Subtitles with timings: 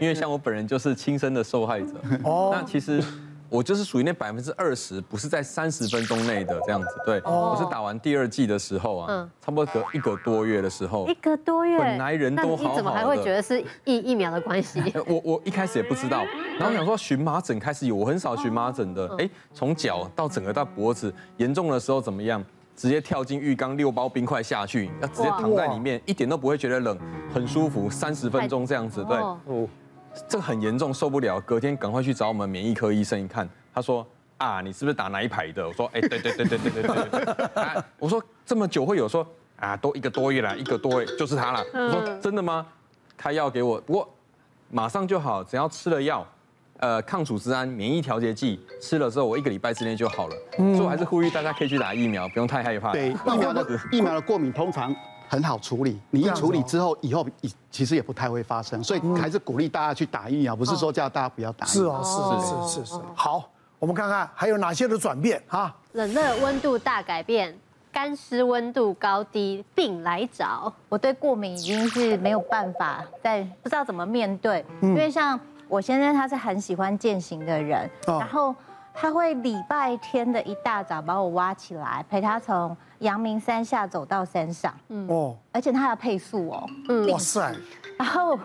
[0.00, 1.94] 因为像我本人就是亲身的受害者。
[2.24, 3.02] 哦，那其实。
[3.52, 6.86] 我就是属于那百分之二十，不是在三十分钟内的这样子。
[7.04, 14.80] 对，我是打完第二季的时候啊，差不多隔一个多月的时候，一个多月，本来人都好好的，你怎么还会觉得是疫疫苗的关系？
[15.04, 16.24] 我我一开始也不知道，
[16.60, 22.40] 然后想说荨麻疹开始有，我很少荨麻疹的，哎，从脚到整个到脖子，严重的时候怎么样？
[22.76, 26.96] 直接跳进浴缸，六包冰块下去，要直接躺在里面，一点都不会觉得冷，
[27.34, 29.18] 很舒服，三十分钟这样子，对。
[30.28, 33.48] 这个很严重受不了隔天赶快去找我们免疫科医生一看。
[33.72, 34.06] 他说
[34.38, 35.66] 啊你是不是打哪一排的？
[35.66, 39.08] 我说哎对对对对对对我说这么久会有？
[39.08, 39.26] 说
[39.56, 41.64] 啊都一个多月了一个多月就是他了。
[41.72, 42.66] 我说真的吗？
[43.16, 44.08] 开药给我不过
[44.70, 46.26] 马上就好只要吃了药
[46.78, 50.34] 呃抗组织胺免疫调节剂吃了之后我一个礼拜之内就好了。
[50.56, 52.92] 所以我还是呼吁大家可以去打疫苗不用太害怕。
[52.92, 54.94] 对 疫苗的 疫苗的过敏通常
[55.30, 57.24] 很好处理，你一处理之后，以后
[57.70, 61.64] 其实也不太会发生，所以还是鼓励大家去打疫苗，不是说叫大家不要打。
[61.64, 63.00] 是哦，是是是是。
[63.14, 63.48] 好，
[63.78, 65.72] 我们看看还有哪些的转变哈。
[65.92, 67.56] 冷热温度大改变，
[67.92, 70.72] 干湿温度高低病来找。
[70.88, 78.52] 我对过敏已经是没有办法再不知道怎么面对，因为像我先生他是很喜欢健行的人，然后
[78.92, 82.76] 他会礼拜天的一大早把我挖起来陪他从。
[83.00, 85.06] 阳明山下走到山上，嗯。
[85.08, 87.54] 哦，而且他还要配速哦，嗯，哇塞，
[87.98, 88.38] 然后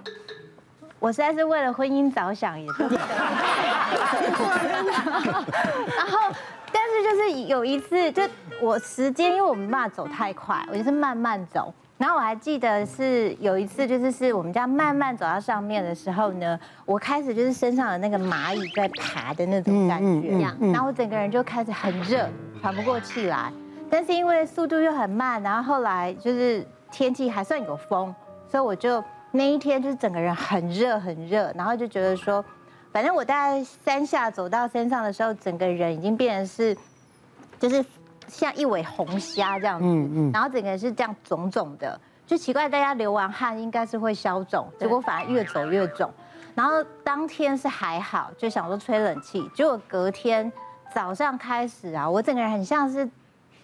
[1.00, 2.92] 我实在是为了婚姻着想，也是，然
[6.08, 6.20] 后
[6.72, 8.24] 但是就是有一次，就
[8.62, 11.74] 我时间，因为我没办法走太快，我就是慢慢走。
[11.98, 20.38] 然后我还记得是有一次，就是是我们家慢慢走到上面的时候呢，我开始就是身上的那个蚂蚁在爬的那种感觉，
[20.74, 22.28] 然后我整个人就开始很热，
[22.62, 23.50] 喘不过气来。
[23.96, 28.14] 但是因为速度又很慢，然后后来就是天气还算有风，
[28.46, 29.02] 所以我就
[29.32, 32.44] 那一天就是整个人很热很热，然后就觉得说，
[32.92, 36.78] 反正我大概山下走到山上的时候，整个人已经变成是，
[37.58, 37.86] 就是
[38.28, 46.12] 像一尾红虾这样子，嗯嗯，然后整个人是这样肿肿的，就奇怪大家流完汗应该是会消肿，结果反而越走越肿，
[46.54, 50.52] 然后当天是还好，就想说吹冷气，结果隔天
[50.94, 53.10] 早上开始啊，我整个人很像是。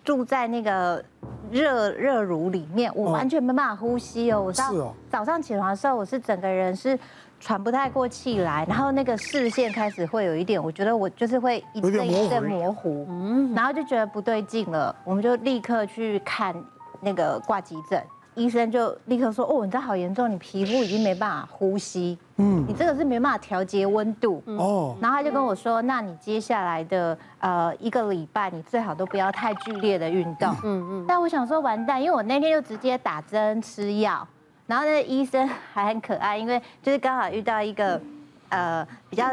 [0.03, 1.03] 住在那个
[1.51, 4.41] 热热炉里面，我完全没办法呼吸哦。
[4.41, 6.97] 我到早上起床的时候，我是整个人是
[7.39, 16.56] 喘不太过气来，然后那个视线开始会有一点，我觉得我就是会一阵一阵模糊，嗯，然后就觉得不对劲了，我们就立刻去看
[17.00, 18.03] 那个挂急诊。
[18.36, 24.96] 医生就立刻说：“哦，你这好严重，你皮肤已经没办法呼吸，嗯，你这个是没办法调节温度，哦。
[25.02, 31.06] 然后他就跟我说：那你接下来的呃一个礼拜，你最好都不要太剧烈的运动，嗯嗯。
[31.08, 34.25] 但我想说完蛋，因为我那天就直接打针吃药，
[34.66, 38.02] 然后那个医生还很可爱，因为就是刚好遇到一个
[38.50, 39.25] 呃比较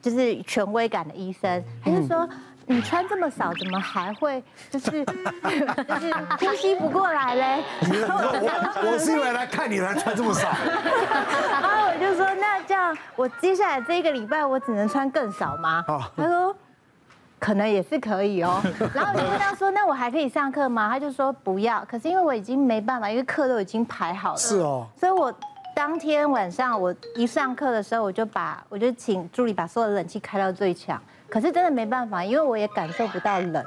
[0.00, 2.28] 就是权威感的医生，他就说。”
[2.68, 5.12] 你穿这么少，怎么还会就是 就
[6.00, 7.64] 是 呼吸不过来嘞？
[7.82, 10.48] 我我是因为来看你才穿这么少。
[11.50, 15.82] 然后我就说，那这样我接下来这一个礼拜我只能穿更少吗？
[16.16, 16.54] 他说
[17.40, 18.60] 可能也是可以哦。
[18.92, 20.90] 然后我就跟他说，那我还可以上课吗？
[20.90, 21.82] 他就说不要。
[21.88, 24.36] 可是因为我已经没办法，因为课都已经排好了。
[24.36, 24.86] 是哦。
[24.98, 25.32] 所以我
[25.78, 31.00] 当天晚上我一上课的时候，我就把我就请助理把所有的冷气开到最强。
[31.28, 33.64] 可是真的没办法，因为我也感受不到冷，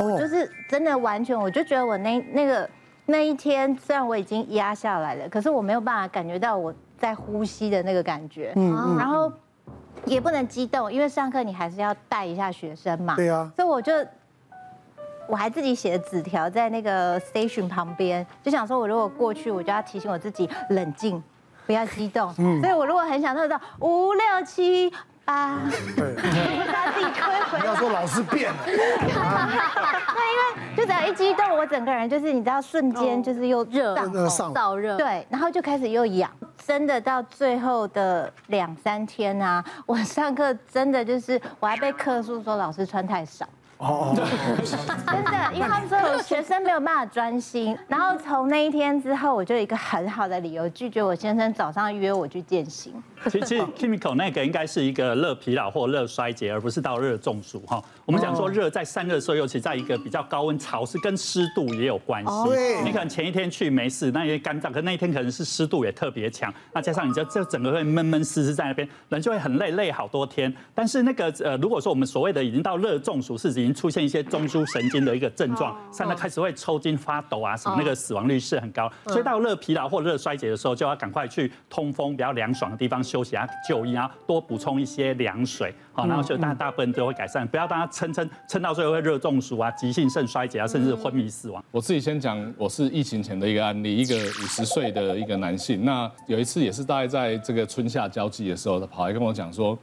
[0.00, 2.68] 我就是真的完全，我就觉得我那那个
[3.06, 9.32] 那一天，虽然我已经压下来了，可是我没有办法感觉到我在呼吸的那个感觉，嗯，然后
[10.04, 13.92] 也不能激动，因为上课你还是要带一下学生嘛，对啊，所以我就
[15.28, 21.22] 我还自己写的纸条在那个 station 旁边，就想说我如果过去，我就要提醒我自己冷静，
[21.72, 24.92] 不要激动，嗯，所以我如果很想那到五六七。
[25.24, 25.60] 啊，
[25.96, 26.16] 对，
[26.66, 27.64] 他自己推回来。
[27.64, 28.58] 要说老师变了。
[28.66, 28.72] 那
[30.32, 33.94] 因为就只要一激动，我整个人就是你知道，瞬间就是又热，
[34.52, 34.96] 燥热。
[34.96, 36.28] 对，然后就开始又痒，
[36.66, 43.46] 真的到最后的两三天啊，我上课真的就是我还被客诉说老师穿太少。
[43.82, 47.76] 哦，真的，因为他们说学生没有办法专心。
[47.88, 52.94] 然后从那一天之后，我就有一个很好的理由拒绝我先生早上约我去践行。
[53.28, 57.82] 其实 Kimiko 那个应该是一个热疲劳或热衰竭，而不是到热中暑哈。
[58.04, 62.30] 我们讲说热在散热的时候，尤其在一个比较高温潮湿，跟湿度也有关系。
[62.48, 70.52] 对，你可能前一天去没事，那些干燥，可那一天可能是湿度也特别强，那加上你就这整个会闷闷湿湿在那边，人就会很累，累好多天。
[70.72, 78.90] 但是那个呃，如果说我们所谓的已经到热中暑，是已经经出现一些中枢神经的一个症状，像他开始会抽筋、发抖啊，什么那个死亡率是很高。
[79.06, 91.64] 所以到热疲劳或热衰竭的时候，就要赶快去通风、比较凉爽的地方休息啊，就医啊，多补充一些凉水，好，然后就大大部分都会改善，不要让他撑撑撑到最后会热中暑啊、急性肾衰竭啊，甚至昏迷死亡。
[91.70, 99.78] 我自己先讲，我是疫情前的一个案例，一个五十岁的一个男性，那有一次也是大概在这个春夏交际的时候，他跑来跟我讲说。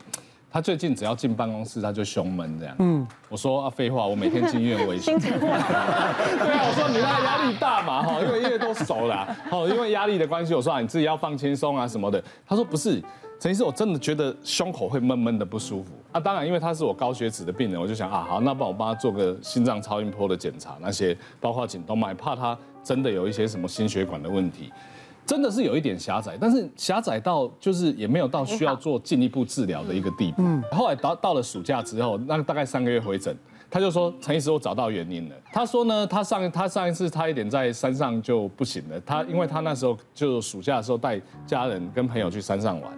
[0.51, 2.75] 他最近只要进办公室，他就胸闷这样。
[2.79, 5.17] 嗯，我说啊，废话，我每天进医院维修。
[5.19, 12.23] 对啊，我说你那压力大嘛哈，因为因为都熟了， 哦，因为压力的关系，我说啊，你自己要放轻松啊什么的。
[12.47, 12.99] 他说不是，
[13.39, 16.19] 陈医师，我真的觉得胸口会闷闷的不舒服啊。
[16.19, 24.71] 当然，因为他是我高血脂的病人，我就想啊，好，那帮我帮他做个心脏超音波的检查，那些包括颈动脉，怕他真的有一些什么心血管的问题。
[25.29, 30.41] 真的是有一点狭窄，但是狭窄到就是也没有到需要做进一步治疗的一个地步。
[30.41, 33.37] 嗯，后来到到了暑假之后，那大概三个月回诊，
[33.69, 35.35] 他就说陈医师，我找到原因了。
[35.53, 42.91] 他说呢，他上他上一次差一点在山上就不行了，他因为他那时候就暑假的时候带家人跟朋友去山上玩，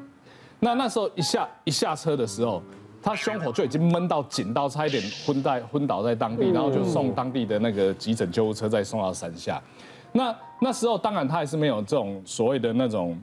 [0.61, 2.63] 那那时候一下一下车的时候，
[3.03, 9.61] 他胸口就已经闷到紧到差一点昏在昏倒在当地，然后就送当地的那个急诊救护车再送到山下。
[10.11, 13.17] 那那时候当然他还是没有这种所谓的那种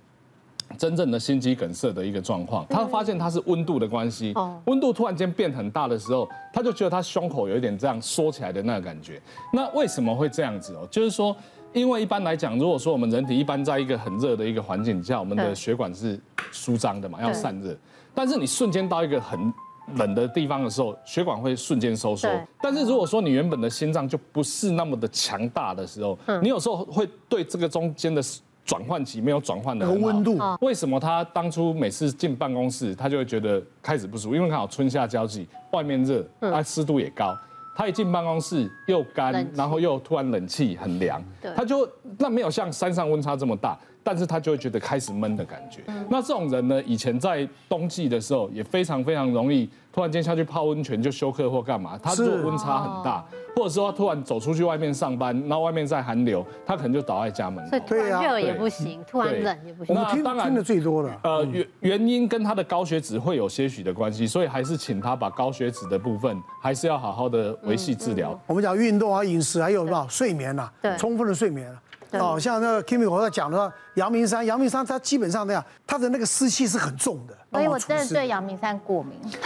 [0.76, 4.34] 真正的心肌梗塞的一个状况，他发现他是温度的关系，
[4.66, 9.20] 温度突然间变很大的时候，他就觉得他胸口有一点这样缩起来的那个感觉。
[9.52, 10.86] 那为什么会这样子哦？
[10.90, 11.34] 就是说，
[11.72, 16.20] 因为一般来讲，如果说我们人体一般在一个很热的一个环境下，我们的血管是
[16.52, 17.76] 舒张的嘛，要散热，
[18.14, 19.52] 但是你瞬间到一个很
[19.96, 22.28] 冷的地方的时候，血管会瞬间收缩。
[22.60, 28.22] 但是如果说你原本的心脏就不是那么的强大的时候，你有时候会对这个中间的
[28.64, 29.90] 转换期没有转换的。
[29.90, 30.38] 温度。
[30.60, 34.34] 为什么他当初每次进办公室，他就会觉得开始不舒服？
[34.34, 37.36] 因为刚好春夏交际，外面热，他湿度也高。
[37.74, 41.22] 他一进办公室又干，然后又突然冷气很凉，
[41.54, 41.88] 他就
[42.18, 43.78] 那没有像山上温差这么大。
[44.08, 45.82] 但是他就会觉得开始闷的感觉。
[46.08, 51.98] 那这种人呢，以前在冬季的时候也非常非常容易，突然间下去泡温泉就休克或干嘛。
[52.02, 53.22] 他如果温差很大，
[53.54, 57.68] 或者说他突然走出去外面上班，然后外面在寒流，他可能就倒在家门口。
[57.68, 59.94] 所以突然热也不行，突然冷也不行。
[59.94, 68.40] 那当然听的最多的，呃，原原因跟他的高血脂会有些许的关系，所以还是请他把高血脂的部分还是要好好的维系治疗。
[68.46, 71.70] 我们讲运动啊、饮食，还有什么睡眠啊，对，充分的睡眠。
[72.12, 77.36] 哦，像那个 Kimi 我在讲的话，阳明山，阳明山它基本上那样，它的那个湿气是很重的。
[77.50, 79.18] 所以我真的对阳明山过敏。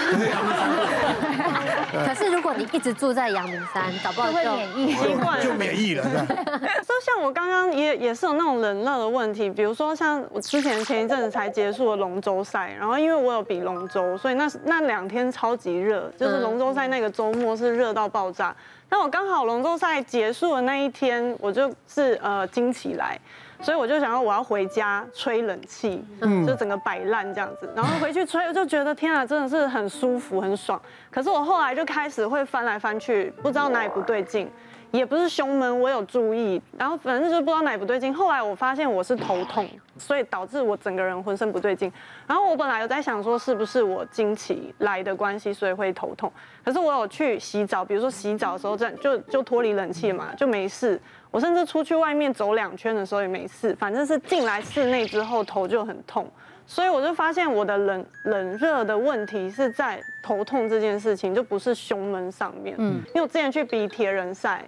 [2.06, 4.94] 可是如果你一直住在阳明山，搞不好就会免疫，
[5.42, 6.02] 就免疫了。
[6.04, 18.54] 说 像我刚刚也也是有那种冷热的问题，比如说像我之前前一阵子才结束了龙舟赛，然后因为我有比龙舟，所以那那两天超级热，就是龙舟赛那个周末是热到爆炸。
[18.88, 23.18] 那我刚好龙舟赛结束的那一天，我就是呃经期来，
[23.60, 30.80] 所以我就想要我要回家吹冷气，嗯就整个摆烂这样子，然后回去吹，我就觉得天啊，真的是很舒服很爽。
[31.10, 34.48] 可是我后来就开始会翻来翻去，不知道哪里不对劲。
[34.92, 38.12] 也不是胸闷，我有注意，然后反正就不知道哪里不对劲。
[38.14, 39.66] 后来我发现我是头痛，
[39.96, 41.90] 所以导致我整个人浑身不对劲。
[42.26, 46.30] 然后我本来有在想说是不是我经期来的关系，所以会头痛。
[46.62, 51.00] 可是我有去洗澡，比如说洗澡的时候这样就就脱离冷气嘛，就没事。
[51.30, 56.30] 我甚至出去外面走两圈的时候也没事，反正是进来室内之后头就很痛。
[56.66, 62.76] 所以我就发现我的冷冷热的问题是在头痛这件事情，就不是胸闷上面。
[62.78, 64.62] 嗯，因为我之前去比铁人赛。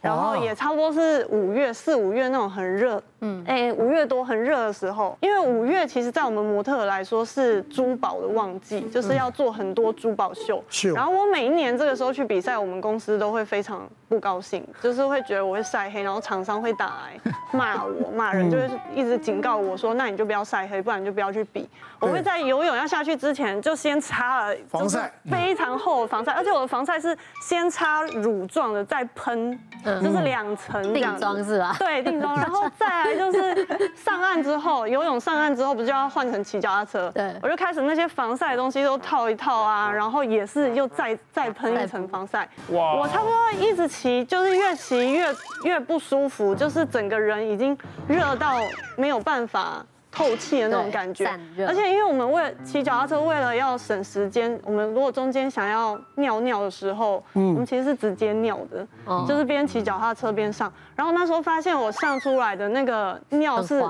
[0.00, 10.62] 然后也差不多是五月四五月那种很热，嗯，哎，五月多很热的时候，因为五月其实在我们模特来说是珠宝的旺季，就是要做很多珠宝秀。
[10.68, 10.94] 秀。
[10.94, 21.68] 然后我每一年这个时候去比赛，我们公司都会非常不高兴，就是会觉得我会晒黑，然后厂商会打来 骂我，骂人，就是一直警告我说，那你就不要晒黑，不然你就不要去比。
[22.00, 29.58] 我会在游泳要下去之前就先擦了防晒，非常厚的防晒，而且我的防晒是先擦乳状的，再喷。
[29.82, 31.74] 就是两层定妆是吧？
[31.78, 37.10] 对，定妆，然后再来就是上岸之后，游泳上岸之后不就要换成骑脚踏车？
[37.14, 42.48] 对，我就开始那些防晒的东西都套一套啊，然后也是又再再喷一层防晒。
[42.70, 42.94] 哇！
[42.94, 47.76] 我差不多一直骑，就是越骑越越不舒服，就是整个人已经
[48.06, 48.60] 热到
[48.96, 49.84] 没有办法。
[50.12, 51.24] 透气的那种感觉，
[51.66, 58.86] 而且因为我们为骑脚踏车，为了要省时间，我们如果中间想要尿尿的时候，我们其实是直接尿的，
[59.26, 60.72] 就是边骑脚踏车边上。
[60.96, 63.80] 然后那时候发现我上出来的那个尿是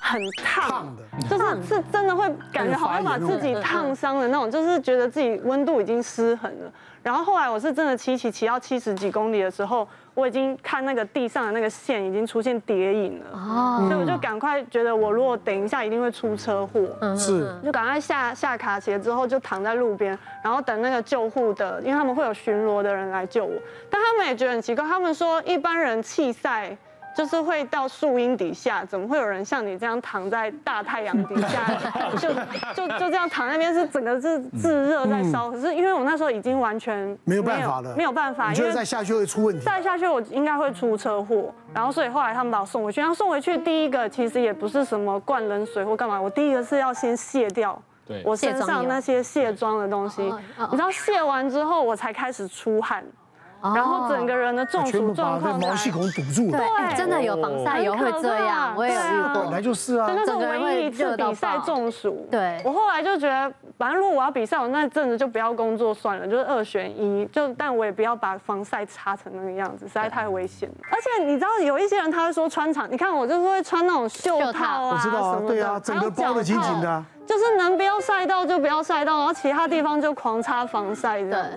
[0.00, 6.72] 很烫的，就是是真的会感觉好像把自己烫伤的那种，就是觉得自己温度已经失衡了。
[7.02, 16.80] 然后后来我是真的骑骑骑到七十几公里的时候，我已经看那个地上的那个线已经出现叠影了，哦，所以我就赶快觉得我如果等一下一定会出车祸，
[17.16, 23.52] 是，就赶快下下卡鞋之后就躺在路边，然后等那个救护的，因为他们会有巡逻的人来救我，
[23.88, 26.76] 但他们也觉得很奇怪，他们说一般人弃赛。
[27.20, 31.66] 就是会到树荫底下，怎么会有人像你这样躺在大太阳底下，
[32.16, 32.32] 就
[32.74, 35.50] 就就这样躺在那边，是整个是炙热在烧。
[35.50, 39.62] 可是因为我那时候已经完全没有办法了，没有办法，因为再下去会出问题。
[39.62, 43.02] 再下去我应该会出车祸，然后所以后来他们把我送回去。
[43.02, 47.78] 然后送回去第一个其实也不是什么灌冷水或干嘛，我第一个是要先卸掉
[48.24, 50.22] 我身上那些卸妆的东西。
[50.22, 53.04] 你知道卸完之后我才开始出汗。
[53.62, 56.58] 然后整个人的中暑状况，毛细孔堵住了。
[56.58, 59.42] 对，真的有防晒油会这样，我也有遇过。
[59.42, 62.26] 本来就是啊，那是唯一一次比赛中暑。
[62.30, 67.26] 对，我后来就觉得，反正如果我要比赛，我那阵子就不要工作算了，就是二选一。
[67.26, 70.74] 就但我也不要把防晒擦成那个样子，实在太危险了。
[70.90, 77.04] 而且你知道，有一些人他会说穿长，你看我就是会穿那种袖套啊什么的，对啊，整个包的紧紧的。
[77.26, 81.56] 就是能不要晒到就不要晒到，然后其他地方就狂擦防晒的。